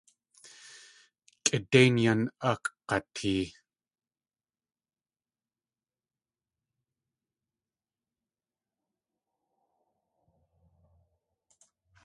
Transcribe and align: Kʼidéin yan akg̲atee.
Kʼidéin 1.45 1.95
yan 2.03 2.21
akg̲atee. 2.51 3.43